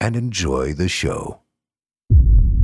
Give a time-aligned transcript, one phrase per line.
[0.00, 1.40] and enjoy the show.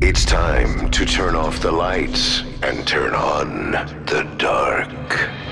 [0.01, 3.73] It's time to turn off the lights and turn on
[4.07, 5.46] the dark.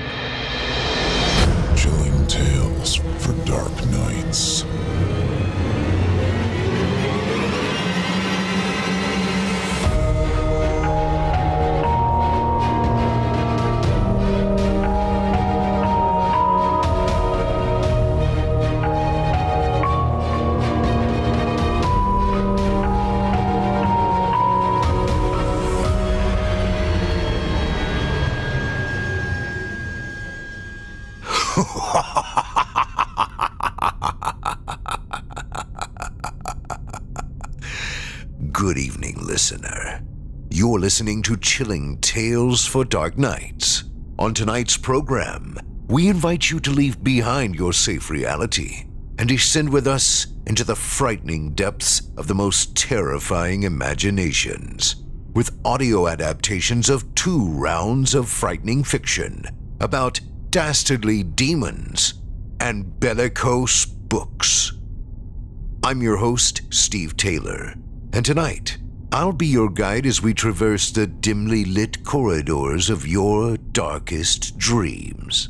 [40.85, 43.85] Listening to Chilling Tales for Dark Nights.
[44.19, 45.57] On tonight's program,
[45.87, 48.85] we invite you to leave behind your safe reality
[49.17, 54.97] and descend with us into the frightening depths of the most terrifying imaginations
[55.33, 59.43] with audio adaptations of two rounds of frightening fiction
[59.81, 60.19] about
[60.51, 62.13] dastardly demons
[62.59, 64.71] and bellicose books.
[65.83, 67.73] I'm your host, Steve Taylor,
[68.13, 68.77] and tonight
[69.15, 75.47] I'll be your guide as we traverse the dimly lit corridors of your darkest dreams.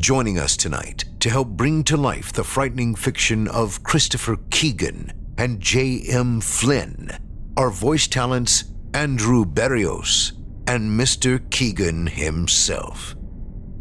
[0.00, 5.60] Joining us tonight to help bring to life the frightening fiction of Christopher Keegan and
[5.60, 6.40] J.M.
[6.40, 7.16] Flynn
[7.56, 10.32] are voice talents Andrew Berrios
[10.66, 11.38] and Mr.
[11.52, 13.14] Keegan himself.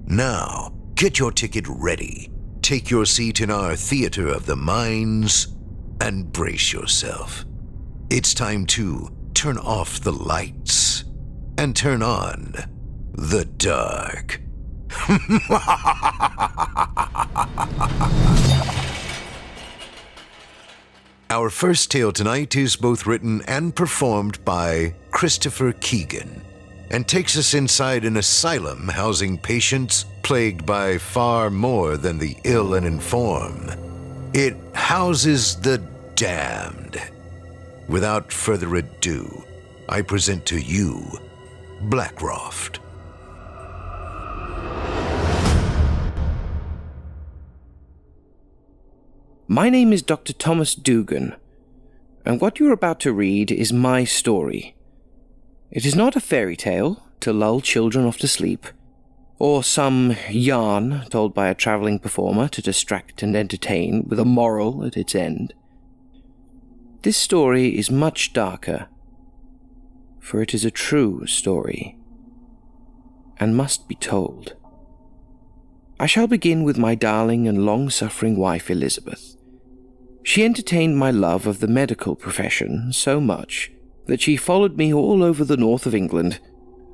[0.06, 2.29] Now, get your ticket ready,
[2.62, 5.47] take your seat in our theater of the minds,
[6.00, 7.45] and brace yourself.
[8.13, 11.05] It's time to turn off the lights
[11.57, 12.53] and turn on
[13.13, 14.41] the dark.
[21.29, 26.41] Our first tale tonight is both written and performed by Christopher Keegan
[26.89, 32.73] and takes us inside an asylum housing patients plagued by far more than the ill
[32.73, 33.69] and infirm.
[34.33, 35.77] It houses the
[36.16, 37.01] damned.
[37.91, 39.44] Without further ado,
[39.90, 41.19] I present to you
[41.90, 42.79] Blackcroft.
[49.50, 50.31] My name is Dr.
[50.31, 51.35] Thomas Dugan,
[52.25, 54.74] and what you're about to read is my story.
[55.69, 58.68] It is not a fairy tale to lull children off to sleep,
[59.38, 64.85] or some yarn told by a travelling performer to distract and entertain with a moral
[64.85, 65.53] at its end.
[67.03, 68.88] This story is much darker,
[70.19, 71.98] for it is a true story,
[73.39, 74.53] and must be told.
[76.00, 79.36] I shall begin with my darling and long suffering wife Elizabeth.
[80.21, 83.71] She entertained my love of the medical profession so much
[84.06, 86.39] that she followed me all over the north of England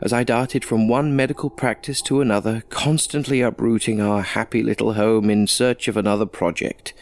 [0.02, 5.30] as I darted from one medical practice to another, constantly uprooting our happy little home
[5.30, 6.94] in search of another project.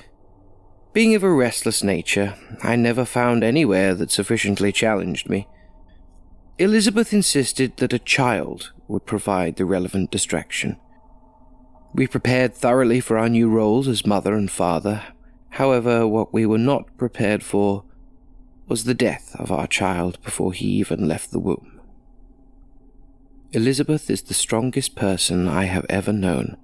[0.95, 5.45] Being of a restless nature, I never found anywhere that sufficiently challenged me.
[6.57, 10.77] Elizabeth insisted that a child would provide the relevant distraction.
[11.93, 15.03] We prepared thoroughly for our new roles as mother and father.
[15.49, 17.83] However, what we were not prepared for
[18.69, 21.81] was the death of our child before he even left the womb.
[23.51, 26.55] Elizabeth is the strongest person I have ever known,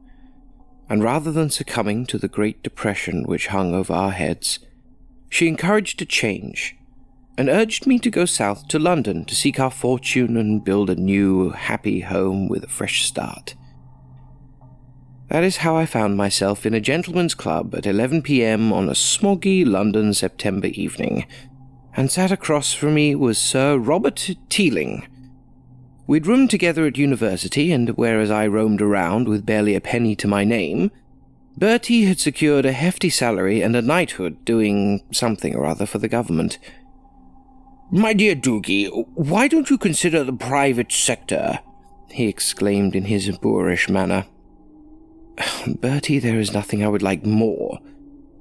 [0.92, 4.60] and rather than succumbing to the Great Depression which hung over our heads,
[5.30, 6.76] she encouraged a change
[7.38, 10.96] and urged me to go south to London to seek our fortune and build a
[10.96, 13.56] new, happy home with a fresh start.
[15.30, 18.74] That is how I found myself in a gentleman's club at 11 p.m.
[18.74, 21.26] on a smoggy London September evening,
[21.96, 25.08] and sat across from me was Sir Robert Teeling.
[26.12, 30.28] We'd roomed together at university, and whereas I roamed around with barely a penny to
[30.28, 30.92] my name,
[31.56, 36.10] Bertie had secured a hefty salary and a knighthood doing something or other for the
[36.10, 36.58] government.
[37.92, 41.60] My dear Doogie, why don't you consider the private sector?
[42.10, 44.26] he exclaimed in his boorish manner.
[45.38, 47.80] Oh, Bertie, there is nothing I would like more.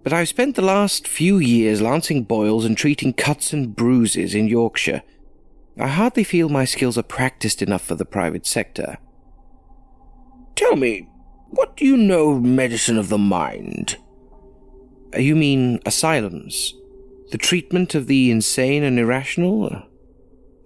[0.02, 4.48] But I've spent the last few years lancing boils and treating cuts and bruises in
[4.48, 5.04] Yorkshire.
[5.80, 8.98] I hardly feel my skills are practiced enough for the private sector.
[10.54, 11.08] Tell me,
[11.48, 13.96] what do you know of medicine of the mind?
[15.14, 16.74] Uh, you mean asylums?
[17.30, 19.82] The treatment of the insane and irrational?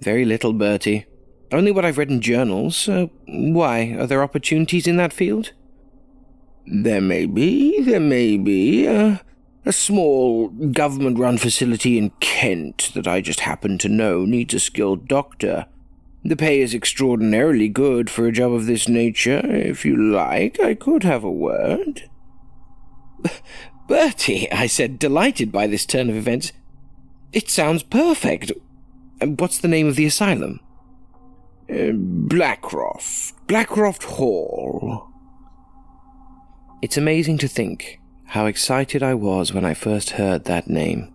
[0.00, 1.06] Very little, Bertie.
[1.52, 2.88] Only what I've read in journals.
[2.88, 5.52] Uh, why, are there opportunities in that field?
[6.66, 8.88] There may be, there may be.
[8.88, 9.18] Uh,
[9.66, 14.60] a small government run facility in Kent that I just happen to know needs a
[14.60, 15.66] skilled doctor.
[16.22, 19.42] The pay is extraordinarily good for a job of this nature.
[19.44, 22.08] If you like, I could have a word.
[23.88, 26.52] Bertie, I said, delighted by this turn of events.
[27.32, 28.52] It sounds perfect.
[29.20, 30.60] What's the name of the asylum?
[31.68, 33.32] Uh, Blackcroft.
[33.46, 35.08] Blackcroft Hall.
[36.80, 41.12] It's amazing to think how excited I was when I first heard that name.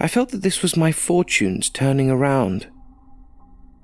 [0.00, 2.68] I felt that this was my fortunes turning around.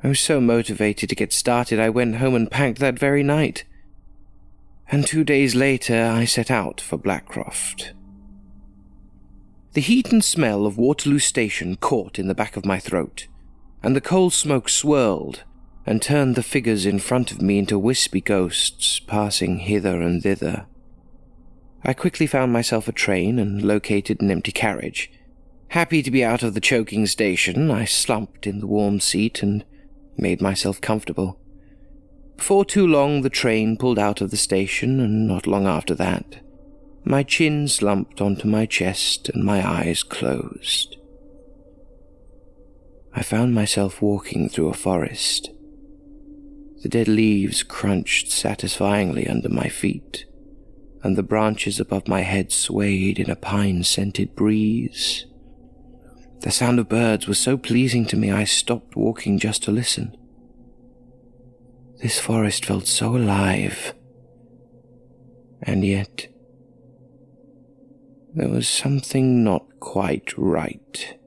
[0.03, 3.65] I was so motivated to get started, I went home and packed that very night.
[4.91, 7.93] And two days later, I set out for Blackcroft.
[9.73, 13.27] The heat and smell of Waterloo Station caught in the back of my throat,
[13.83, 15.43] and the coal smoke swirled
[15.85, 20.67] and turned the figures in front of me into wispy ghosts passing hither and thither.
[21.85, 25.13] I quickly found myself a train and located an empty carriage.
[25.69, 29.65] Happy to be out of the choking station, I slumped in the warm seat and
[30.17, 31.39] made myself comfortable.
[32.37, 36.41] Before too long, the train pulled out of the station, and not long after that,
[37.05, 40.97] my chin slumped onto my chest and my eyes closed.
[43.13, 45.51] I found myself walking through a forest.
[46.83, 50.25] The dead leaves crunched satisfyingly under my feet,
[51.05, 55.27] and the branches above my head swayed in a pine scented breeze.
[56.41, 60.17] The sound of birds was so pleasing to me I stopped walking just to listen.
[62.03, 63.95] This forest felt so alive,
[65.63, 66.29] and yet
[68.35, 71.19] there was something not quite right.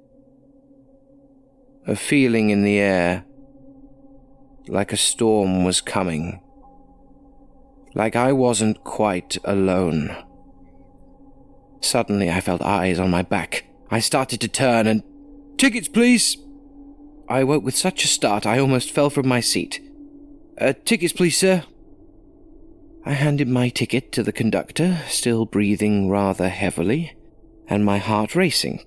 [1.86, 3.26] A feeling in the air
[4.68, 6.42] like a storm was coming.
[7.98, 10.16] Like I wasn't quite alone.
[11.82, 13.66] Suddenly, I felt eyes on my back.
[13.90, 15.02] I started to turn and.
[15.58, 16.38] Tickets, please!
[17.28, 19.82] I woke with such a start I almost fell from my seat.
[20.62, 21.64] Uh, tickets, please, sir.
[23.04, 27.18] I handed my ticket to the conductor, still breathing rather heavily,
[27.68, 28.86] and my heart racing.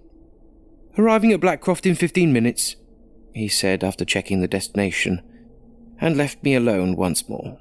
[0.97, 2.77] Arriving at Blackcroft in fifteen minutes,
[3.35, 5.21] he said after checking the destination
[6.01, 7.59] and left me alone once more.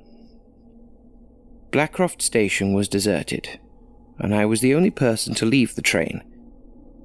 [1.72, 3.60] Blackcroft Station was deserted,
[4.18, 6.24] and I was the only person to leave the train.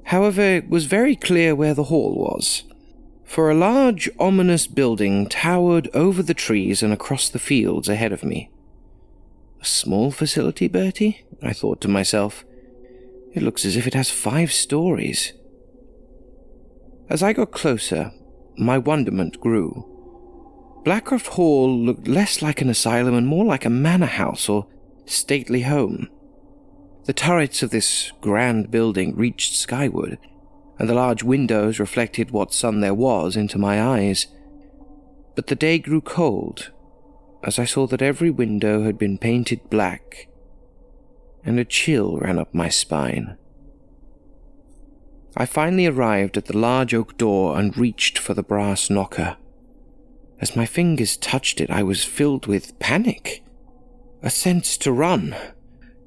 [0.04, 2.64] However, it was very clear where the hall was,
[3.24, 8.24] for a large, ominous building towered over the trees and across the fields ahead of
[8.24, 8.50] me.
[9.60, 11.24] A small facility, Bertie?
[11.42, 12.44] I thought to myself.
[13.34, 15.32] It looks as if it has five stories.
[17.10, 18.12] As I got closer,
[18.56, 19.93] my wonderment grew.
[20.84, 24.66] Blackcroft Hall looked less like an asylum and more like a manor house or
[25.06, 26.10] stately home.
[27.06, 30.18] The turrets of this grand building reached skyward,
[30.78, 34.26] and the large windows reflected what sun there was into my eyes.
[35.34, 36.70] But the day grew cold,
[37.42, 40.28] as I saw that every window had been painted black,
[41.44, 43.38] and a chill ran up my spine.
[45.34, 49.38] I finally arrived at the large oak door and reached for the brass knocker.
[50.40, 53.42] As my fingers touched it, I was filled with panic.
[54.22, 55.34] A sense to run,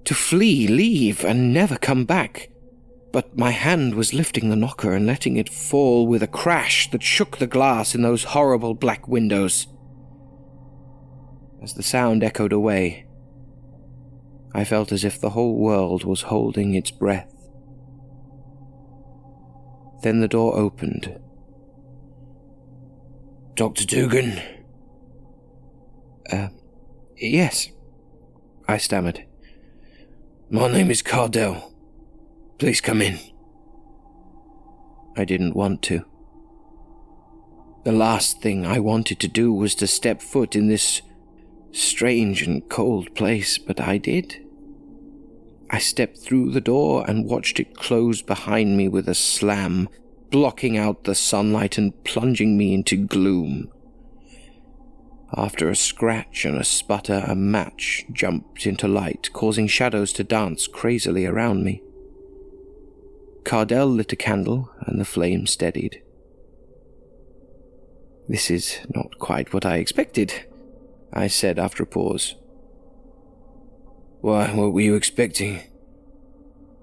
[0.05, 2.49] to flee, leave, and never come back.
[3.11, 7.01] but my hand was lifting the knocker and letting it fall with a crash that
[7.01, 9.65] shook the glass in those horrible black windows.
[11.63, 13.07] As the sound echoed away,
[14.53, 17.33] I felt as if the whole world was holding its breath.
[20.03, 21.19] Then the door opened.
[23.57, 23.85] Dr.
[23.87, 24.39] Dugan?
[26.31, 26.49] Uh,
[27.17, 27.69] yes,
[28.67, 29.25] I stammered.
[30.51, 31.73] My name is Cardell.
[32.59, 33.17] Please come in.
[35.15, 36.05] I didn't want to.
[37.83, 41.01] The last thing I wanted to do was to step foot in this
[41.71, 44.35] strange and cold place, but I did.
[45.71, 49.89] I stepped through the door and watched it close behind me with a slam,
[50.29, 53.71] blocking out the sunlight and plunging me into gloom.
[55.35, 60.67] After a scratch and a sputter, a match jumped into light, causing shadows to dance
[60.67, 61.81] crazily around me.
[63.43, 66.01] Cardell lit a candle, and the flame steadied.
[68.29, 70.45] This is not quite what I expected,
[71.13, 72.35] I said after a pause.
[74.21, 75.61] Why, what were you expecting?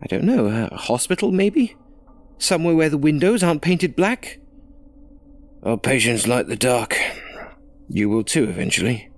[0.03, 1.77] I don't know, a hospital maybe?
[2.39, 4.39] Somewhere where the windows aren't painted black?
[5.63, 6.97] Our patients like the dark.
[7.89, 9.11] You will too eventually.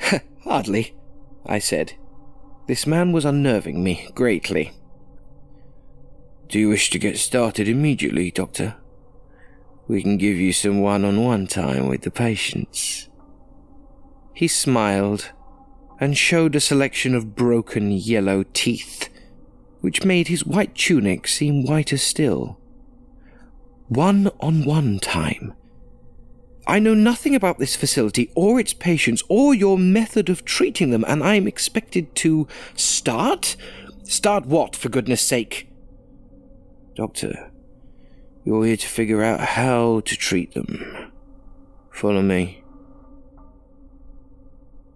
[0.44, 0.94] Hardly,
[1.46, 1.94] I said.
[2.66, 4.72] This man was unnerving me greatly.
[6.48, 8.76] Do you wish to get started immediately, Doctor?
[9.86, 13.08] We can give you some one on one time with the patients.
[14.32, 15.32] He smiled
[16.00, 19.08] and showed a selection of broken yellow teeth,
[19.80, 22.58] which made his white tunic seem whiter still.
[23.88, 25.54] One on one time.
[26.66, 31.04] I know nothing about this facility or its patients or your method of treating them,
[31.08, 33.56] and I'm expected to start?
[34.04, 35.68] Start what, for goodness sake?
[36.94, 37.50] Doctor,
[38.44, 41.12] you're here to figure out how to treat them.
[41.90, 42.62] Follow me.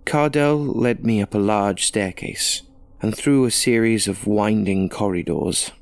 [0.04, 2.62] Cardell led me up a large staircase
[3.04, 5.72] and through a series of winding corridors.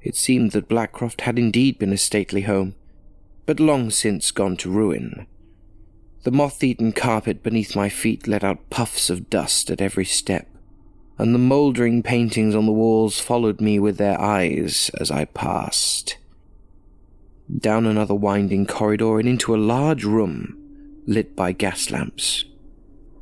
[0.00, 2.74] It seemed that Blackcroft had indeed been a stately home,
[3.44, 5.26] but long since gone to ruin.
[6.22, 10.48] The moth eaten carpet beneath my feet let out puffs of dust at every step,
[11.18, 16.16] and the mouldering paintings on the walls followed me with their eyes as I passed.
[17.54, 20.56] Down another winding corridor and into a large room
[21.06, 22.46] lit by gas lamps.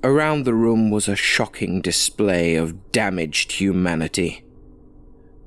[0.04, 4.44] Around the room was a shocking display of damaged humanity.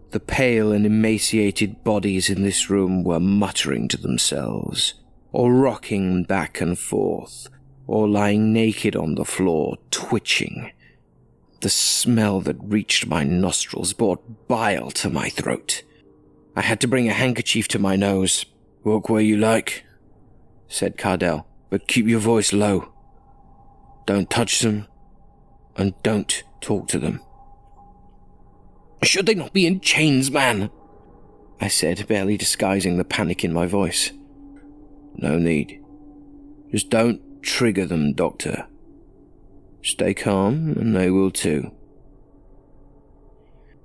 [0.09, 4.95] The pale and emaciated bodies in this room were muttering to themselves,
[5.31, 7.49] or rocking back and forth,
[7.85, 10.71] or lying naked on the floor, twitching.
[11.61, 15.83] The smell that reached my nostrils brought bile to my throat.
[16.55, 18.43] I had to bring a handkerchief to my nose.
[18.83, 19.83] Walk where you like,
[20.67, 22.91] said Cardell, but keep your voice low.
[24.07, 24.87] Don't touch them,
[25.75, 27.19] and don't talk to them.
[29.03, 30.71] Should they not be in chains, man?
[31.59, 34.13] I said, barely disguising the panic in my voice.
[35.15, 35.83] No need.
[36.71, 38.67] Just don't trigger them, Doctor.
[39.83, 41.71] Stay calm, and they will too.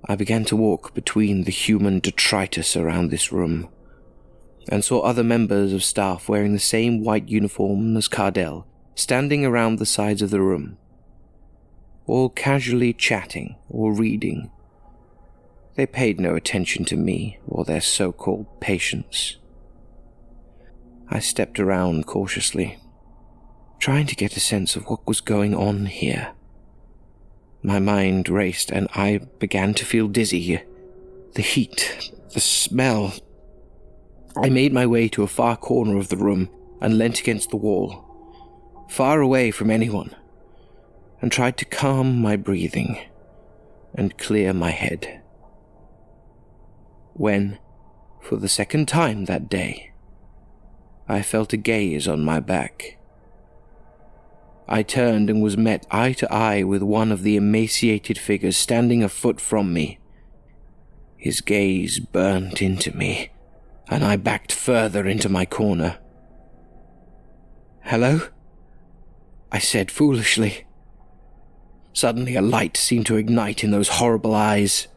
[0.05, 3.69] I began to walk between the human detritus around this room,
[4.69, 9.78] and saw other members of staff wearing the same white uniform as Cardell, standing around
[9.78, 10.76] the sides of the room,
[12.06, 14.50] all casually chatting or reading
[15.75, 19.37] they paid no attention to me or their so called patients.
[21.08, 22.78] I stepped around cautiously,
[23.78, 26.32] trying to get a sense of what was going on here.
[27.62, 30.61] My mind raced and I began to feel dizzy.
[31.34, 33.14] The heat, the smell.
[34.37, 37.56] I made my way to a far corner of the room and leant against the
[37.56, 38.12] wall,
[38.92, 40.14] far away from anyone,
[41.20, 42.99] and tried to calm my breathing
[43.94, 45.22] and clear my head
[47.14, 47.58] when,
[48.20, 49.92] for the second time that day,
[51.08, 52.99] I felt a gaze on my back.
[54.68, 59.02] I turned and was met eye to eye with one of the emaciated figures standing
[59.02, 59.99] a foot from me.
[61.16, 63.30] His gaze burnt into me,
[63.88, 65.99] and I backed further into my corner.
[67.82, 68.32] Hello?
[69.52, 70.64] I said foolishly.
[71.92, 74.88] Suddenly, a light seemed to ignite in those horrible eyes.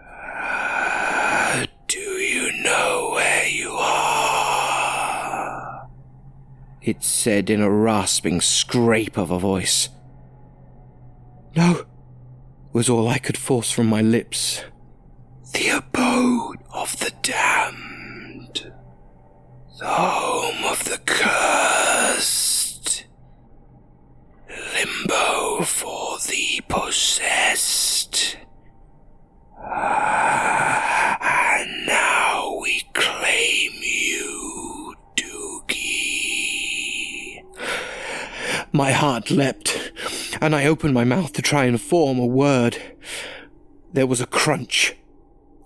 [1.86, 4.66] Do you know where you are?
[6.80, 9.90] It said in a rasping scrape of a voice.
[11.54, 11.84] No,
[12.72, 14.62] was all I could force from my lips.
[15.52, 18.72] the abode of the damned,
[19.78, 22.55] the home of the cursed,
[24.86, 28.36] limbo for the possessed.
[31.18, 36.22] And now we claim you, Doogie.
[38.72, 39.92] My heart leapt,
[40.40, 42.78] and I opened my mouth to try and form a word.
[43.92, 44.94] There was a crunch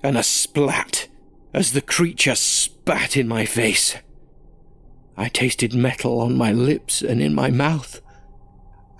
[0.02, 1.08] and a splat
[1.52, 3.96] as the creature spat in my face.
[5.16, 8.00] I tasted metal on my lips and in my mouth.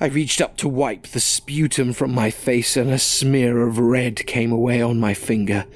[0.03, 4.27] I reached up to wipe the sputum from my face, and a smear of red
[4.27, 5.67] came away on my finger.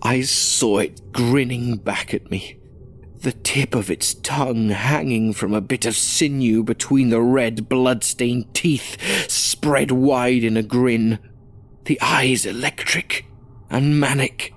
[0.00, 2.58] I saw it grinning back at me,
[3.16, 8.54] the tip of its tongue hanging from a bit of sinew between the red blood-stained
[8.54, 8.96] teeth,
[9.30, 11.18] spread wide in a grin,
[11.84, 13.26] the eyes electric
[13.68, 14.54] and manic.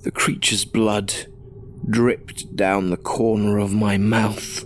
[0.00, 1.14] The creature's blood
[1.90, 4.64] dripped down the corner of my mouth.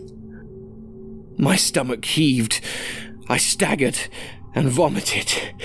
[1.43, 2.61] My stomach heaved.
[3.29, 3.99] I staggered
[4.55, 5.57] and vomited.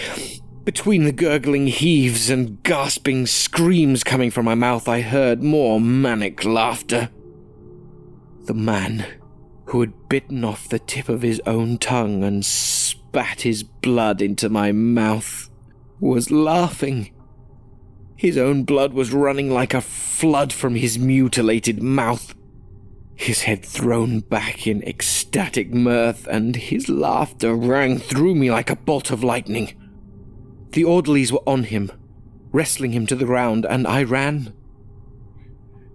[0.64, 6.44] Between the gurgling heaves and gasping screams coming from my mouth, I heard more manic
[6.44, 7.12] laughter.
[8.46, 9.06] The man
[9.66, 14.50] who had bitten off the tip of his own tongue and spat his blood into
[14.50, 15.48] my mouth
[16.00, 17.14] was laughing.
[18.16, 22.34] His own blood was running like a flood from his mutilated mouth
[23.18, 28.76] his head thrown back in ecstatic mirth, and his laughter rang through me like a
[28.76, 29.74] bolt of lightning.
[30.72, 31.92] The orderlies were on him,
[32.52, 34.54] wrestling him to the ground, and I ran.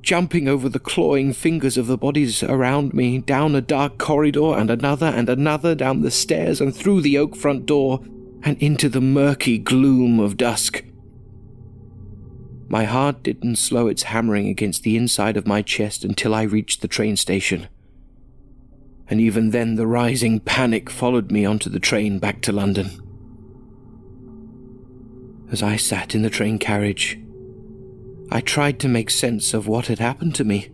[0.02, 4.68] Jumping over the clawing fingers of the bodies around me, down a dark corridor and
[4.68, 8.00] another and another, down the stairs and through the oak front door,
[8.42, 10.84] and into the murky gloom of dusk.
[12.72, 16.80] My heart didn't slow its hammering against the inside of my chest until I reached
[16.80, 17.68] the train station.
[19.08, 22.88] And even then, the rising panic followed me onto the train back to London.
[25.50, 27.20] As I sat in the train carriage,
[28.30, 30.70] I tried to make sense of what had happened to me.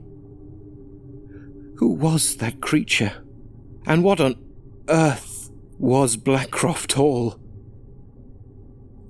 [1.78, 3.24] Who was that creature?
[3.87, 4.37] And what on
[4.88, 7.40] earth was Blackcroft Hall?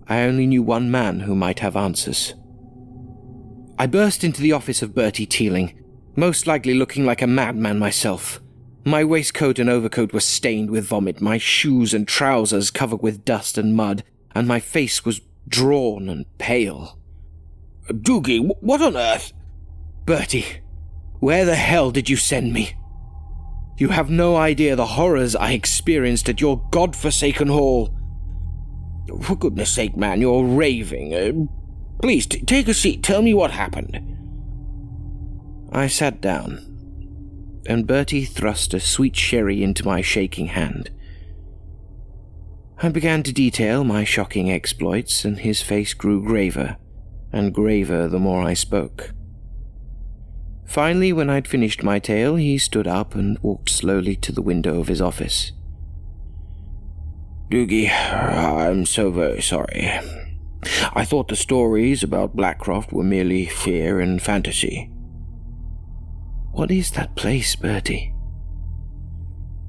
[0.09, 2.33] I only knew one man who might have answers.
[3.81, 5.81] I burst into the office of Bertie Teeling,
[6.17, 8.41] most likely looking like a madman myself.
[8.85, 13.57] My waistcoat and overcoat were stained with vomit, my shoes and trousers covered with dust
[13.57, 14.03] and mud,
[14.35, 16.99] and my face was drawn and pale.
[17.88, 19.33] Doogie, what on earth?
[20.05, 20.61] Bertie,
[21.21, 22.75] where the hell did you send me?
[23.77, 27.95] You have no idea the horrors I experienced at your god-forsaken hall.
[29.23, 31.14] For goodness sake, man, you're raving.
[31.14, 31.58] Uh,
[32.01, 33.03] Please, t- take a seat.
[33.03, 34.01] Tell me what happened.
[35.73, 36.65] I sat down,
[37.67, 40.91] and Bertie thrust a sweet sherry into my shaking hand.
[42.81, 46.77] I began to detail my shocking exploits, and his face grew graver
[47.33, 49.13] and graver the more I spoke.
[50.65, 54.81] Finally, when I'd finished my tale, he stood up and walked slowly to the window
[54.81, 55.53] of his office.
[57.51, 59.99] Doogie, I'm so very sorry.
[60.94, 64.90] I thought the stories about Blackcroft were merely fear and fantasy.
[66.53, 68.12] What is that place, Bertie?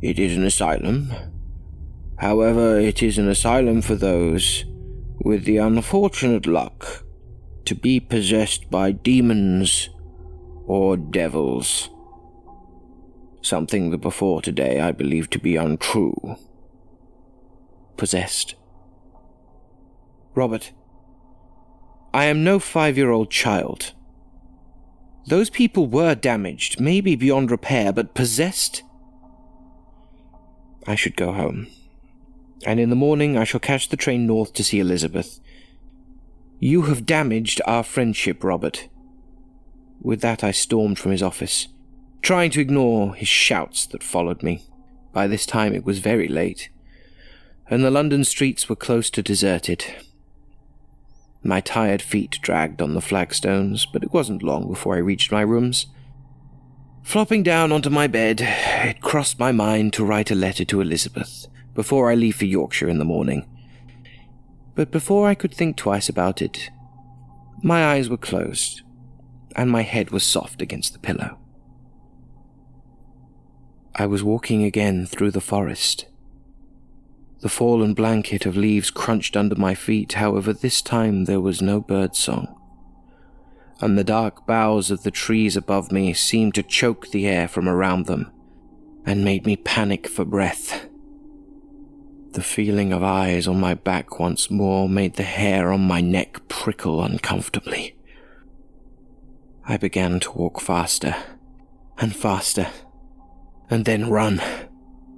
[0.01, 1.11] It is an asylum.
[2.17, 4.65] However, it is an asylum for those
[5.19, 7.03] with the unfortunate luck
[7.65, 9.89] to be possessed by demons
[10.65, 11.89] or devils.
[13.41, 16.37] Something that before today I believed to be untrue.
[17.97, 18.55] Possessed.
[20.35, 20.71] Robert,
[22.13, 23.93] I am no five year old child.
[25.27, 28.81] Those people were damaged, maybe beyond repair, but possessed?
[30.87, 31.67] I should go home.
[32.65, 35.39] And in the morning I shall catch the train north to see Elizabeth.
[36.59, 38.89] You have damaged our friendship, Robert.
[40.01, 41.67] With that I stormed from his office,
[42.21, 44.63] trying to ignore his shouts that followed me.
[45.13, 46.69] By this time it was very late,
[47.69, 49.85] and the London streets were close to deserted.
[51.41, 55.41] My tired feet dragged on the flagstones, but it wasn't long before I reached my
[55.41, 55.87] rooms.
[57.01, 61.47] Flopping down onto my bed, it crossed my mind to write a letter to Elizabeth
[61.73, 63.47] before I leave for Yorkshire in the morning.
[64.75, 66.69] But before I could think twice about it,
[67.63, 68.81] my eyes were closed,
[69.55, 71.37] and my head was soft against the pillow.
[73.95, 76.05] I was walking again through the forest.
[77.41, 81.79] The fallen blanket of leaves crunched under my feet, however, this time there was no
[81.79, 82.55] bird song.
[83.79, 87.69] And the dark boughs of the trees above me seemed to choke the air from
[87.69, 88.29] around them
[89.05, 90.87] and made me panic for breath.
[92.31, 96.41] The feeling of eyes on my back once more made the hair on my neck
[96.49, 97.95] prickle uncomfortably.
[99.65, 101.15] I began to walk faster
[101.97, 102.67] and faster,
[103.69, 104.41] and then run.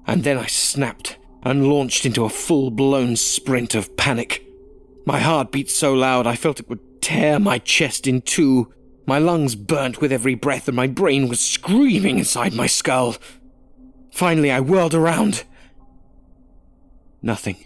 [0.05, 4.45] And then I snapped and launched into a full blown sprint of panic.
[5.05, 8.73] My heart beat so loud I felt it would tear my chest in two.
[9.07, 13.15] My lungs burnt with every breath, and my brain was screaming inside my skull.
[14.11, 15.43] Finally, I whirled around
[17.21, 17.65] Nothing.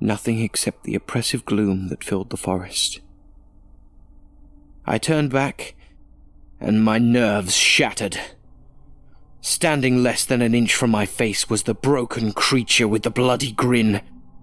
[0.00, 3.00] Nothing except the oppressive gloom that filled the forest.
[4.86, 5.74] I turned back,
[6.60, 8.18] and my nerves shattered.
[9.44, 13.52] Standing less than an inch from my face was the broken creature with the bloody
[13.52, 14.00] grin,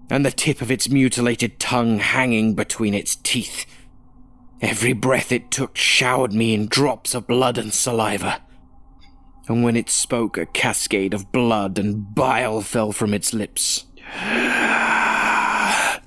[0.08, 3.66] and the tip of its mutilated tongue hanging between its teeth.
[4.60, 8.40] Every breath it took showered me in drops of blood and saliva
[9.48, 13.84] and when it spoke, a cascade of blood and bile fell from its lips.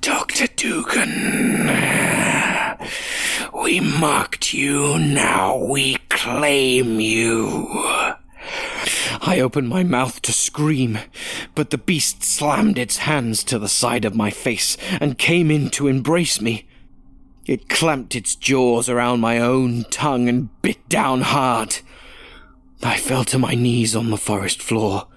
[0.02, 0.48] Dr.
[0.56, 1.68] Dugan,
[3.62, 8.15] we mocked you, now we claim you.
[9.28, 11.00] I opened my mouth to scream,
[11.56, 15.72] but the beast slammed its hands to the side of my face and came in
[15.72, 16.68] to embrace me.
[17.48, 21.80] It clamped its jaws around my own tongue and bit down hard.
[22.84, 25.08] I fell to my knees on the forest floor,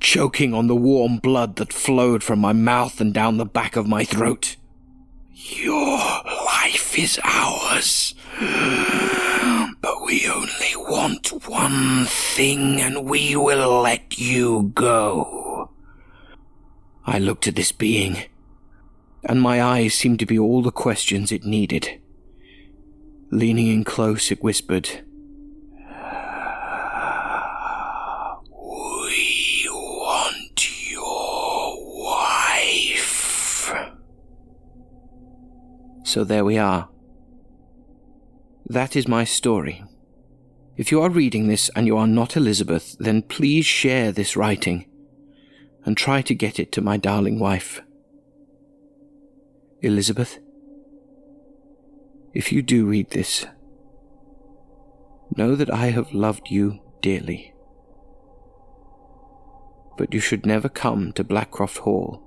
[0.00, 3.86] choking on the warm blood that flowed from my mouth and down the back of
[3.86, 4.56] my throat.
[5.32, 8.14] Your life is ours.
[9.80, 15.70] But we only want one thing, and we will let you go.
[17.06, 18.24] I looked at this being,
[19.24, 22.00] and my eyes seemed to be all the questions it needed.
[23.30, 24.88] Leaning in close, it whispered,
[28.50, 33.72] We want your wife.
[36.04, 36.88] So there we are.
[38.68, 39.84] That is my story.
[40.76, 44.86] If you are reading this and you are not Elizabeth, then please share this writing
[45.84, 47.80] and try to get it to my darling wife.
[49.80, 50.38] Elizabeth,
[52.34, 53.46] if you do read this,
[55.36, 57.54] know that I have loved you dearly.
[59.96, 62.26] But you should never come to Blackcroft Hall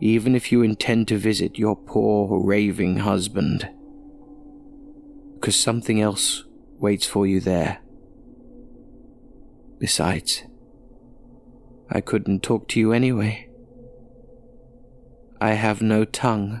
[0.00, 3.68] even if you intend to visit your poor, raving husband.
[5.40, 6.44] Because something else
[6.78, 7.78] waits for you there.
[9.78, 10.42] Besides,
[11.90, 13.48] I couldn't talk to you anyway.
[15.40, 16.60] I have no tongue.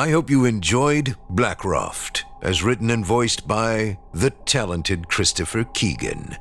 [0.00, 6.38] I hope you enjoyed Blackcroft, as written and voiced by the talented Christopher Keegan.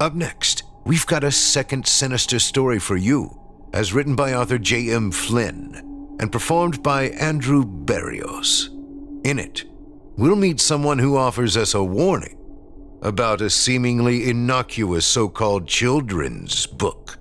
[0.00, 3.40] Up next, we've got a second sinister story for you,
[3.72, 5.12] as written by author J.M.
[5.12, 8.70] Flynn and performed by Andrew Barrios.
[9.22, 9.62] In it,
[10.16, 12.36] we'll meet someone who offers us a warning
[13.00, 17.16] about a seemingly innocuous so called children's book.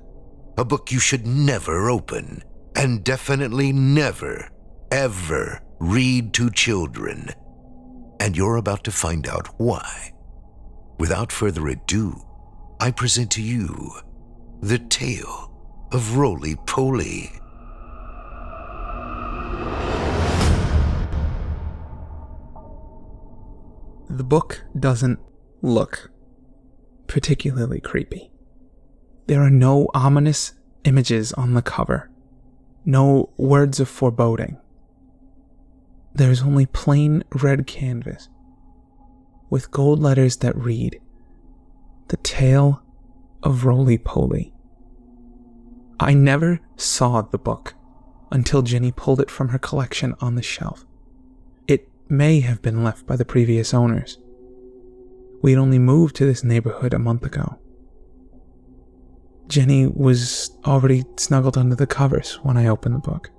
[0.57, 2.41] A book you should never open,
[2.75, 4.50] and definitely never,
[4.91, 7.29] ever read to children.
[8.19, 10.11] And you're about to find out why.
[10.99, 12.21] Without further ado,
[12.79, 13.91] I present to you
[14.61, 17.31] the tale of Roly Poly.
[24.09, 25.19] The book doesn't
[25.61, 26.11] look
[27.07, 28.29] particularly creepy.
[29.27, 32.09] There are no ominous images on the cover,
[32.85, 34.57] no words of foreboding.
[36.13, 38.29] There is only plain red canvas
[39.49, 40.99] with gold letters that read,
[42.07, 42.81] The Tale
[43.43, 44.53] of Roly Poly.
[45.99, 47.75] I never saw the book
[48.31, 50.85] until Jenny pulled it from her collection on the shelf.
[51.67, 54.17] It may have been left by the previous owners.
[55.41, 57.59] We had only moved to this neighborhood a month ago.
[59.47, 63.31] Jenny was already snuggled under the covers when I opened the book.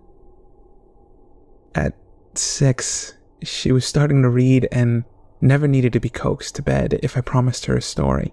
[1.74, 1.96] At
[2.38, 5.04] six, she was starting to read and
[5.40, 8.32] never needed to be coaxed to bed if I promised her a story.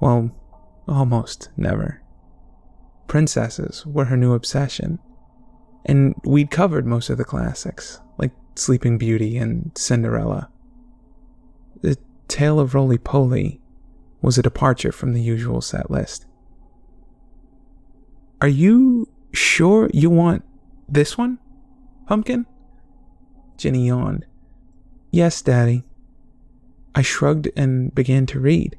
[0.00, 0.30] Well,
[0.88, 2.02] almost never.
[3.06, 4.98] Princesses were her new obsession,
[5.84, 10.50] and we'd covered most of the classics, like Sleeping Beauty and Cinderella.
[11.82, 11.96] The
[12.28, 13.60] Tale of Roly Poly
[14.20, 16.26] was a departure from the usual set list.
[18.40, 20.44] Are you sure you want
[20.88, 21.38] this one,
[22.08, 22.46] Pumpkin?
[23.62, 24.26] Jenny yawned.
[25.12, 25.84] Yes, Daddy.
[26.96, 28.76] I shrugged and began to read.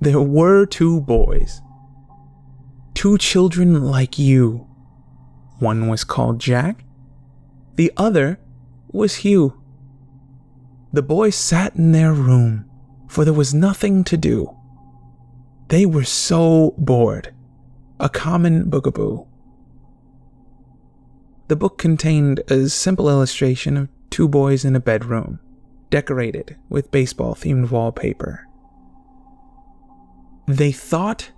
[0.00, 1.60] There were two boys.
[2.94, 4.66] Two children like you.
[5.58, 6.86] One was called Jack,
[7.74, 8.40] the other
[8.88, 9.60] was Hugh.
[10.94, 12.64] The boys sat in their room,
[13.08, 14.56] for there was nothing to do.
[15.68, 17.34] They were so bored
[18.00, 19.26] a common boogaboo.
[21.48, 25.40] The book contained a simple illustration of two boys in a bedroom,
[25.90, 28.46] decorated with baseball themed wallpaper.
[30.46, 31.32] They thought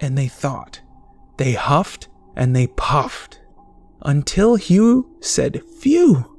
[0.00, 0.80] and they thought.
[1.38, 3.40] They huffed and they puffed
[4.02, 6.36] until Hugh said, Phew!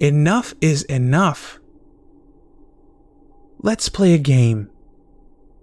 [0.00, 1.58] Enough is enough.
[3.60, 4.70] Let's play a game.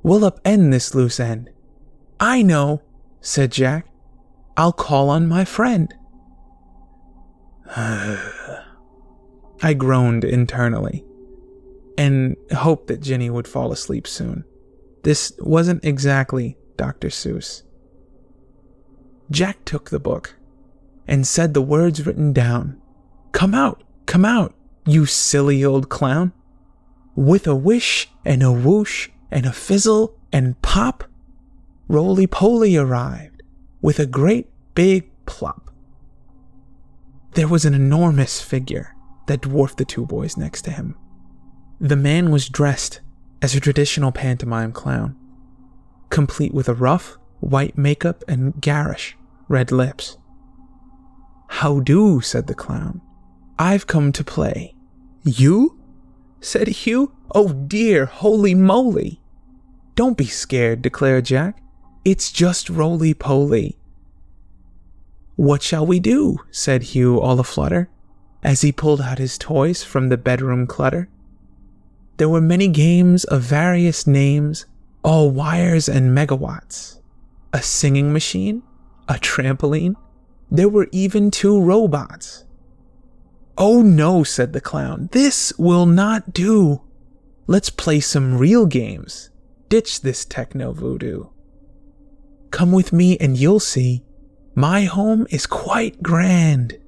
[0.04, 1.50] We'll upend this loose end.
[2.20, 2.82] I know
[3.22, 3.88] said Jack.
[4.56, 5.94] I'll call on my friend.
[9.62, 11.04] I groaned internally
[11.98, 14.44] and hoped that Jenny would fall asleep soon.
[15.04, 17.10] This wasn't exactly Dr.
[17.10, 17.64] Seuss.
[19.32, 20.36] Jack took the book
[21.08, 22.82] and said the words written down
[23.32, 24.54] Come out, come out,
[24.86, 26.32] you silly old clown.
[27.16, 31.06] With a wish and a whoosh and a fizzle and pop,
[31.88, 33.44] Roly Poly arrived
[33.82, 35.65] with a great big plop.
[37.36, 38.96] There was an enormous figure
[39.28, 40.96] that dwarfed the two boys next to him.
[41.82, 43.02] The man was dressed
[43.42, 45.18] as a traditional pantomime clown,
[46.10, 49.18] complete with a rough, white makeup and garish,
[49.50, 50.18] red lips.
[51.50, 53.02] How do, said the clown.
[53.60, 54.74] I've come to play.
[55.24, 55.78] You?
[56.40, 57.14] said Hugh.
[57.34, 59.22] Oh dear, holy moly.
[59.96, 61.62] Don't be scared, declared Jack.
[62.06, 63.78] It's just roly poly.
[65.36, 66.40] What shall we do?
[66.52, 67.90] said Hugh all aflutter,
[68.44, 71.10] as he pulled out his toys from the bedroom clutter.
[72.18, 74.66] There were many games of various names,
[75.04, 77.00] all wires and megawatts.
[77.52, 78.64] A singing machine,
[79.10, 79.96] a trampoline,
[80.50, 82.46] there were even two robots.
[83.58, 86.82] Oh no, said the clown, this will not do.
[87.48, 89.30] Let's play some real games.
[89.70, 91.26] Ditch this techno voodoo.
[92.52, 94.04] Come with me and you'll see.
[94.56, 96.80] My home is quite grand.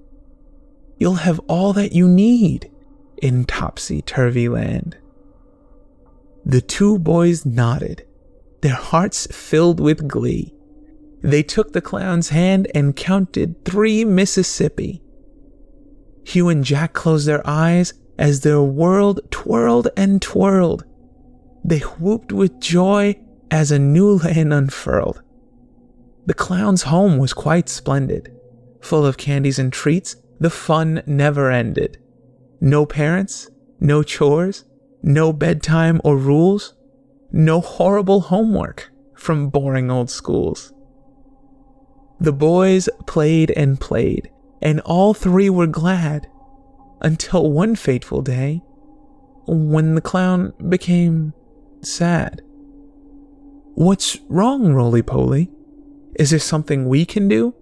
[0.98, 2.72] You'll have all that you need
[3.18, 4.98] in topsy turvy land.
[6.46, 8.08] The two boys nodded,
[8.62, 10.54] their hearts filled with glee.
[11.22, 15.02] They took the clown's hand and counted three Mississippi.
[16.24, 20.86] Hugh and Jack closed their eyes as their world twirled and twirled.
[21.66, 23.20] They whooped with joy
[23.52, 25.22] as a new land unfurled.
[26.28, 28.38] The clown's home was quite splendid.
[28.82, 31.98] Full of candies and treats, the fun never ended.
[32.60, 34.66] No parents, no chores,
[35.02, 36.76] no bedtime or rules,
[37.32, 40.74] no horrible homework from boring old schools.
[42.20, 44.30] The boys played and played,
[44.62, 46.28] and all three were glad.
[47.00, 48.64] Until one fateful day,
[49.46, 51.34] when the clown became
[51.82, 52.42] sad.
[53.76, 55.52] What's wrong, Roly Poly?
[56.18, 57.54] Is there something we can do?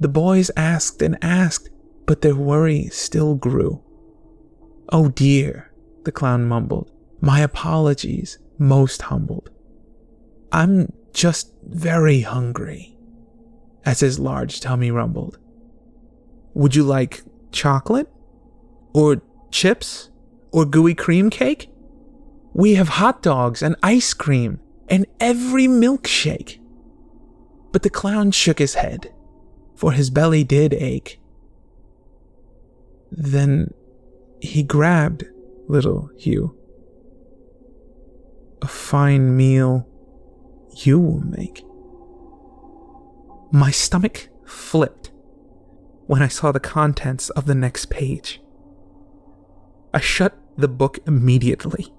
[0.00, 1.68] The boys asked and asked,
[2.06, 3.82] but their worry still grew.
[4.90, 5.70] Oh dear,
[6.04, 6.90] the clown mumbled.
[7.20, 9.50] My apologies, most humbled.
[10.50, 12.96] I'm just very hungry,
[13.84, 15.38] as his large tummy rumbled.
[16.54, 18.10] Would you like chocolate?
[18.94, 20.10] Or chips?
[20.52, 21.68] Or gooey cream cake?
[22.52, 26.60] We have hot dogs and ice cream and every milkshake.
[27.74, 29.12] But the clown shook his head,
[29.74, 31.18] for his belly did ache.
[33.10, 33.74] Then
[34.40, 35.24] he grabbed
[35.66, 36.56] little Hugh.
[38.62, 39.88] A fine meal
[40.84, 41.64] you will make.
[43.50, 45.10] My stomach flipped
[46.06, 48.40] when I saw the contents of the next page.
[49.92, 51.92] I shut the book immediately.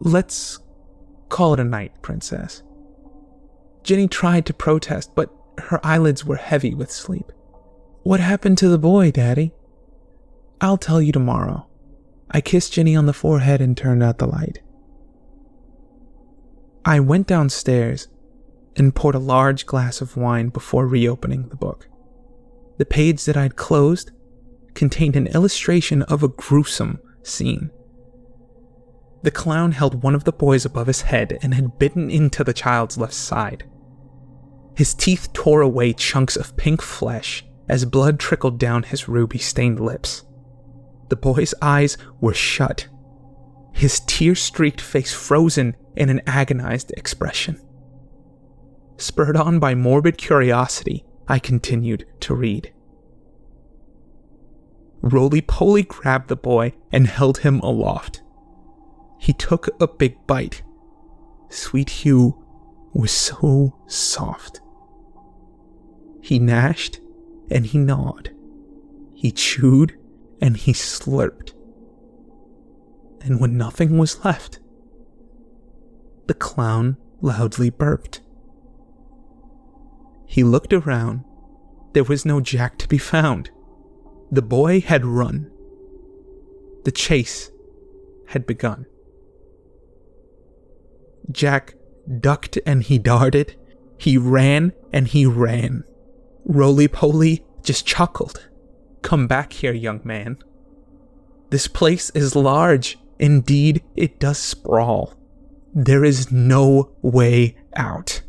[0.00, 0.58] Let's
[1.30, 2.62] call it a night, Princess.
[3.82, 7.32] Ginny tried to protest, but her eyelids were heavy with sleep.
[8.02, 9.52] What happened to the boy, Daddy?
[10.60, 11.66] I'll tell you tomorrow.
[12.30, 14.60] I kissed Ginny on the forehead and turned out the light.
[16.84, 18.08] I went downstairs
[18.76, 21.88] and poured a large glass of wine before reopening the book.
[22.78, 24.10] The page that I'd closed
[24.74, 27.70] contained an illustration of a gruesome scene.
[29.22, 32.54] The clown held one of the boys above his head and had bitten into the
[32.54, 33.64] child's left side.
[34.74, 39.80] His teeth tore away chunks of pink flesh as blood trickled down his ruby stained
[39.80, 40.24] lips.
[41.08, 42.88] The boy's eyes were shut,
[43.72, 47.60] his tear streaked face frozen in an agonized expression.
[48.96, 52.72] Spurred on by morbid curiosity, I continued to read.
[55.02, 58.22] Roly Poly grabbed the boy and held him aloft.
[59.18, 60.62] He took a big bite.
[61.48, 62.42] Sweet Hugh
[62.92, 64.61] was so soft.
[66.22, 67.00] He gnashed
[67.50, 68.30] and he gnawed.
[69.12, 69.98] He chewed
[70.40, 71.52] and he slurped.
[73.20, 74.60] And when nothing was left,
[76.28, 78.20] the clown loudly burped.
[80.26, 81.24] He looked around.
[81.92, 83.50] There was no Jack to be found.
[84.30, 85.50] The boy had run.
[86.84, 87.50] The chase
[88.28, 88.86] had begun.
[91.30, 91.74] Jack
[92.20, 93.56] ducked and he darted.
[93.98, 95.84] He ran and he ran.
[96.44, 98.48] Roly Poly just chuckled.
[99.02, 100.38] Come back here, young man.
[101.50, 102.98] This place is large.
[103.18, 105.14] Indeed, it does sprawl.
[105.74, 108.22] There is no way out.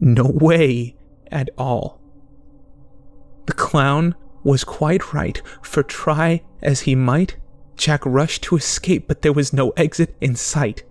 [0.00, 0.96] No way
[1.30, 2.00] at all.
[3.46, 7.36] The clown was quite right, for try as he might,
[7.76, 10.82] Jack rushed to escape, but there was no exit in sight.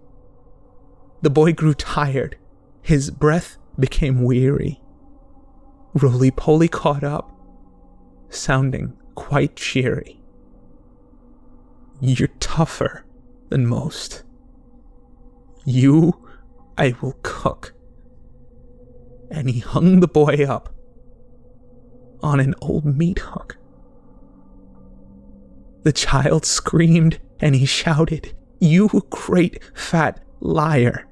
[1.21, 2.37] The boy grew tired.
[2.81, 4.79] His breath became weary.
[5.95, 7.31] Roly Poly caught up,
[8.29, 10.19] sounding quite cheery.
[12.01, 13.05] You're tougher
[13.47, 14.23] than most.
[15.63, 16.27] You
[16.77, 17.73] I will cook.
[19.31, 20.75] And he hung the boy up
[22.21, 23.57] on an old meat hook.
[25.83, 31.07] The child screamed and he shouted, You great fat liar!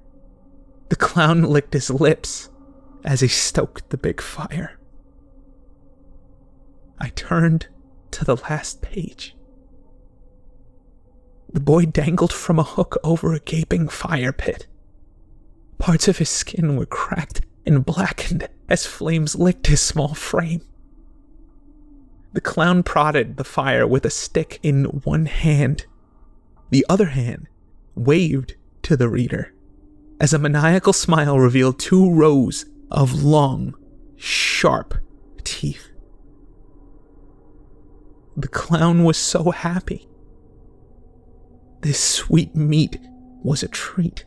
[0.90, 2.50] The clown licked his lips
[3.04, 4.80] as he stoked the big fire.
[7.00, 7.68] I turned
[8.12, 9.36] to the last page.
[11.52, 14.68] The boy dangled from a hook over a gaping fire pit.
[15.78, 20.62] Parts of his skin were cracked and blackened as flames licked his small frame.
[22.32, 25.86] The clown prodded the fire with a stick in one hand.
[26.72, 27.48] The other hand
[27.96, 29.54] waved to the reader
[30.24, 33.76] as a maniacal smile revealed two rows of long,
[34.16, 34.94] sharp
[35.44, 35.90] teeth.
[38.38, 40.08] The clown was so happy.
[41.82, 43.00] This sweet meat
[43.44, 44.26] was a treat.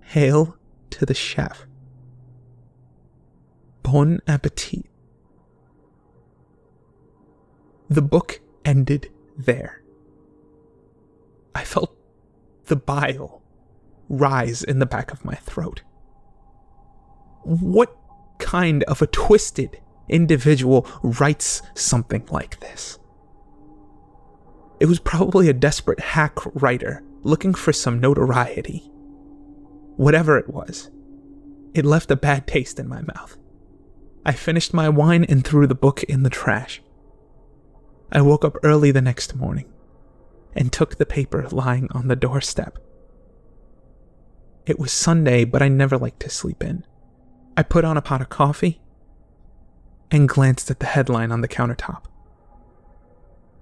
[0.00, 0.56] Hail
[0.90, 1.66] to the chef.
[3.82, 4.86] Bon appetit.
[7.88, 9.82] The book ended there.
[11.54, 11.96] I felt
[12.66, 13.42] the bile
[14.08, 15.82] rise in the back of my throat.
[17.44, 17.96] What
[18.38, 22.98] kind of a twisted individual writes something like this?
[24.80, 28.90] It was probably a desperate hack writer looking for some notoriety.
[29.96, 30.90] Whatever it was,
[31.74, 33.36] it left a bad taste in my mouth.
[34.24, 36.82] I finished my wine and threw the book in the trash.
[38.10, 39.72] I woke up early the next morning
[40.54, 42.78] and took the paper lying on the doorstep.
[44.66, 46.84] It was Sunday, but I never liked to sleep in.
[47.56, 48.80] I put on a pot of coffee
[50.10, 52.04] and glanced at the headline on the countertop.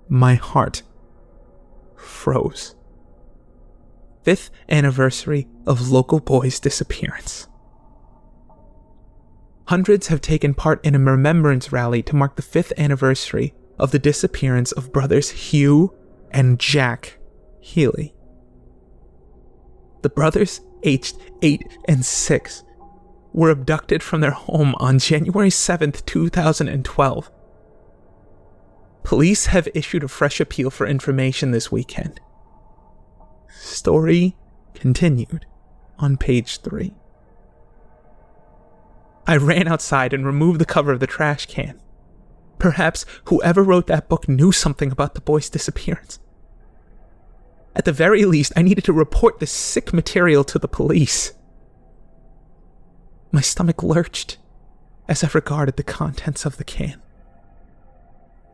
[0.09, 0.82] My heart
[1.97, 2.74] froze.
[4.22, 7.49] Fifth anniversary of local boy's disappearance.
[9.68, 13.99] Hundreds have taken part in a remembrance rally to mark the fifth anniversary of the
[13.99, 15.95] disappearance of brothers Hugh
[16.30, 17.18] and Jack
[17.61, 18.14] Healy.
[20.03, 22.64] The brothers, aged 8 and 6,
[23.32, 27.30] were abducted from their home on January 7, 2012.
[29.02, 32.20] Police have issued a fresh appeal for information this weekend.
[33.48, 34.36] Story
[34.74, 35.46] continued
[35.98, 36.94] on page 3.
[39.26, 41.80] I ran outside and removed the cover of the trash can.
[42.58, 46.18] Perhaps whoever wrote that book knew something about the boy's disappearance.
[47.74, 51.32] At the very least, I needed to report this sick material to the police.
[53.32, 54.38] My stomach lurched
[55.08, 57.00] as I regarded the contents of the can.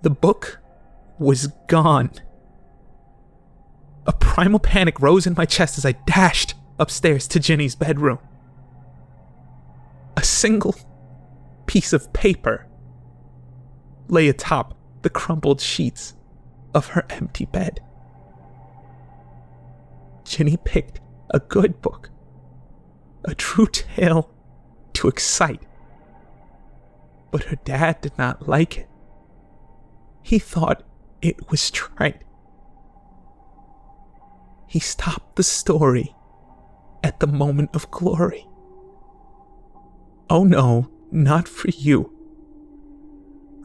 [0.02, 0.60] The book
[1.18, 2.10] was gone.
[4.06, 8.18] A primal panic rose in my chest as I dashed upstairs to Ginny's bedroom.
[10.16, 10.74] A single
[11.66, 12.66] piece of paper
[14.08, 16.14] lay atop the crumpled sheets
[16.74, 17.80] of her empty bed.
[20.24, 21.00] Ginny picked
[21.30, 22.10] a good book,
[23.24, 24.30] a true tale
[24.96, 25.62] to excite.
[27.30, 28.88] But her dad did not like it.
[30.22, 30.82] He thought
[31.22, 32.22] it was trite.
[34.66, 36.14] He stopped the story
[37.04, 38.46] at the moment of glory.
[40.28, 42.12] Oh no, not for you.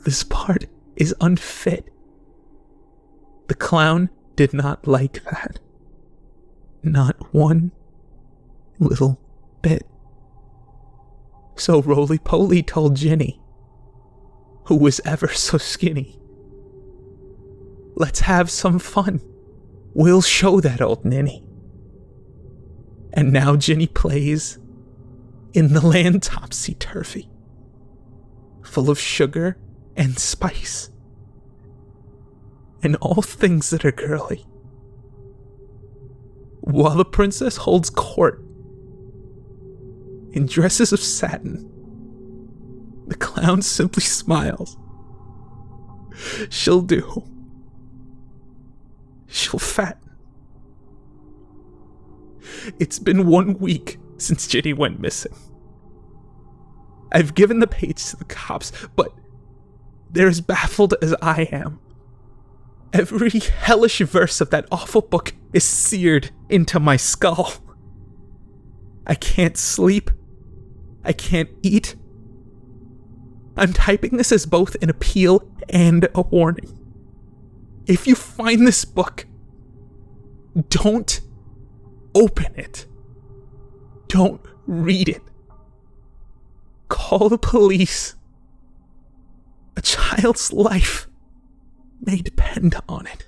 [0.03, 0.65] This part
[0.95, 1.91] is unfit.
[3.47, 5.59] The clown did not like that.
[6.83, 7.71] Not one
[8.79, 9.19] little
[9.61, 9.87] bit.
[11.55, 13.41] So Roly Poly told Ginny,
[14.65, 16.21] who was ever so skinny,
[17.95, 19.21] Let's have some fun.
[19.93, 21.43] We'll show that old ninny.
[23.13, 24.57] And now Ginny plays
[25.53, 27.29] in the land topsy turvy,
[28.63, 29.57] full of sugar
[29.97, 30.89] and spice,
[32.81, 34.45] and all things that are girly.
[36.61, 38.41] While the princess holds court
[40.33, 41.69] in dresses of satin,
[43.07, 44.77] the clown simply smiles.
[46.49, 47.23] She'll do.
[49.27, 50.11] She'll fatten.
[52.79, 55.33] It's been one week since Ginny went missing.
[57.11, 59.13] I've given the page to the cops, but
[60.09, 61.79] they're as baffled as I am.
[62.93, 67.53] Every hellish verse of that awful book is seared into my skull.
[69.07, 70.11] I can't sleep.
[71.03, 71.95] I can't eat.
[73.57, 76.77] I'm typing this as both an appeal and a warning.
[77.87, 79.25] If you find this book,
[80.69, 81.21] don't
[82.13, 82.85] open it.
[84.07, 85.21] Don't read it.
[86.89, 88.15] Call the police.
[89.77, 91.07] A child's life
[92.01, 93.27] may depend on it.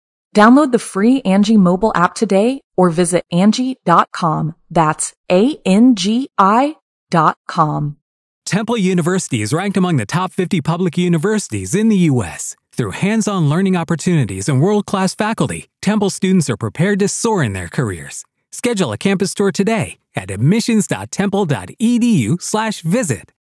[0.35, 4.55] Download the free Angi mobile app today or visit Angi.com.
[4.69, 6.75] That's A-N-G-I
[7.09, 7.97] dot com.
[8.45, 12.55] Temple University is ranked among the top 50 public universities in the U.S.
[12.71, 17.67] Through hands-on learning opportunities and world-class faculty, Temple students are prepared to soar in their
[17.67, 18.23] careers.
[18.51, 23.33] Schedule a campus tour today at admissions.temple.edu slash visit.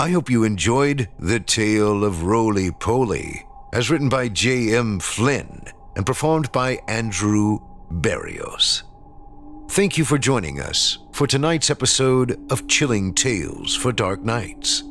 [0.00, 4.98] I hope you enjoyed The Tale of Roly Poly, as written by J.M.
[4.98, 5.64] Flynn
[5.96, 7.58] and performed by Andrew
[7.90, 8.84] Barrios.
[9.70, 14.82] Thank you for joining us for tonight's episode of Chilling Tales for Dark Nights.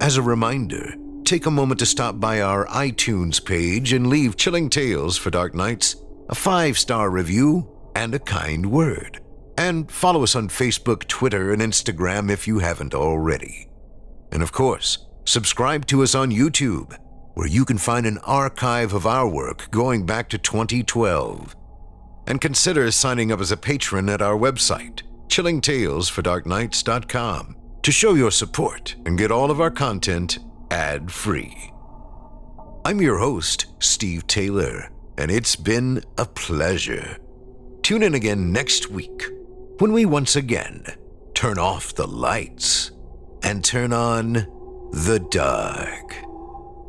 [0.00, 0.94] As a reminder,
[1.24, 5.54] take a moment to stop by our iTunes page and leave Chilling Tales for Dark
[5.54, 5.96] Nights
[6.28, 9.20] a five star review and a kind word.
[9.56, 13.68] And follow us on Facebook, Twitter, and Instagram if you haven't already.
[14.32, 16.98] And of course, subscribe to us on YouTube,
[17.34, 21.54] where you can find an archive of our work going back to 2012.
[22.26, 28.96] And consider signing up as a patron at our website, chillingtalesfordarknights.com, to show your support
[29.04, 30.38] and get all of our content
[30.70, 31.70] ad free.
[32.86, 37.18] I'm your host, Steve Taylor, and it's been a pleasure.
[37.82, 39.24] Tune in again next week
[39.78, 40.86] when we once again
[41.34, 42.92] turn off the lights
[43.42, 44.32] and turn on
[44.92, 46.23] the dark.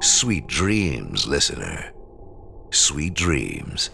[0.05, 1.91] Sweet dreams, listener.
[2.69, 3.89] Sweet dreams.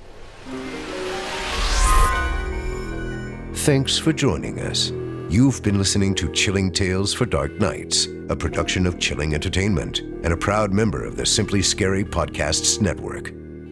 [3.54, 4.92] Thanks for joining us.
[5.30, 10.34] You've been listening to Chilling Tales for Dark Nights, a production of Chilling Entertainment and
[10.34, 13.30] a proud member of the Simply Scary Podcasts Network.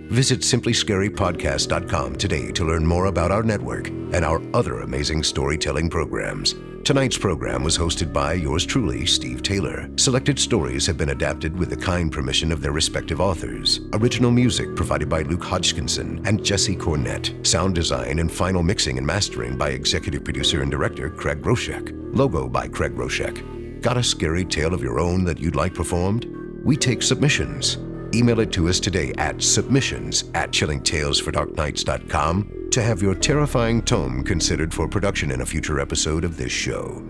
[0.10, 6.56] Visit simplyscarypodcast.com today to learn more about our network and our other amazing storytelling programs.
[6.84, 9.90] Tonight's program was hosted by yours truly, Steve Taylor.
[9.96, 13.82] Selected stories have been adapted with the kind permission of their respective authors.
[13.94, 17.46] Original music provided by Luke Hodgkinson and Jesse Cornett.
[17.46, 21.92] Sound design and final mixing and mastering by executive producer and director Craig Groshek.
[22.16, 23.82] Logo by Craig Groshek.
[23.82, 26.26] Got a scary tale of your own that you'd like performed?
[26.64, 27.78] We take submissions.
[28.16, 34.74] Email it to us today at submissions at chillingtalesfordarknights.com to have your terrifying tome considered
[34.74, 37.04] for production in a future episode of this show.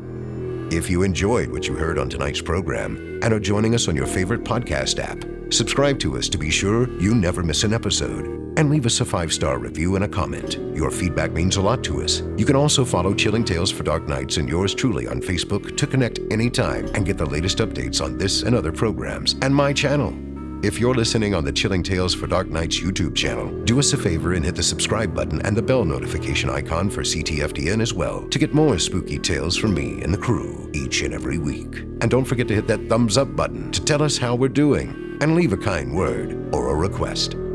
[0.72, 4.06] If you enjoyed what you heard on tonight's program and are joining us on your
[4.06, 8.70] favorite podcast app, subscribe to us to be sure you never miss an episode and
[8.70, 10.58] leave us a five star review and a comment.
[10.76, 12.22] Your feedback means a lot to us.
[12.38, 15.88] You can also follow Chilling Tales for Dark Nights and yours truly on Facebook to
[15.88, 20.14] connect anytime and get the latest updates on this and other programs and my channel.
[20.62, 23.98] If you're listening on the Chilling Tales for Dark Nights YouTube channel, do us a
[23.98, 28.28] favor and hit the subscribe button and the bell notification icon for CTFDN as well
[28.28, 31.78] to get more spooky tales from me and the crew each and every week.
[32.02, 35.18] And don't forget to hit that thumbs up button to tell us how we're doing
[35.22, 37.38] and leave a kind word or a request.